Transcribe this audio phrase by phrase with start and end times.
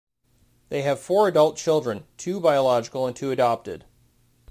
[0.69, 3.85] They have four adult children, two biological and two adopted.